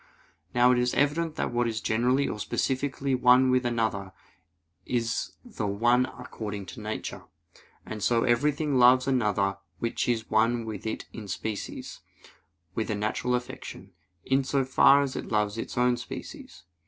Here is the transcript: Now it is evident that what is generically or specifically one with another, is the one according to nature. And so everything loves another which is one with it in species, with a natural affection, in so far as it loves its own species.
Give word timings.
Now 0.55 0.71
it 0.71 0.79
is 0.79 0.95
evident 0.95 1.35
that 1.35 1.51
what 1.53 1.67
is 1.67 1.79
generically 1.79 2.27
or 2.27 2.39
specifically 2.39 3.13
one 3.13 3.51
with 3.51 3.67
another, 3.67 4.13
is 4.83 5.33
the 5.45 5.67
one 5.67 6.07
according 6.17 6.65
to 6.73 6.81
nature. 6.81 7.25
And 7.85 8.01
so 8.01 8.23
everything 8.23 8.79
loves 8.79 9.07
another 9.07 9.59
which 9.77 10.09
is 10.09 10.27
one 10.27 10.65
with 10.65 10.87
it 10.87 11.05
in 11.13 11.27
species, 11.27 11.99
with 12.73 12.89
a 12.89 12.95
natural 12.95 13.35
affection, 13.35 13.93
in 14.25 14.43
so 14.43 14.65
far 14.65 15.03
as 15.03 15.15
it 15.15 15.27
loves 15.27 15.55
its 15.59 15.77
own 15.77 15.97
species. 15.97 16.63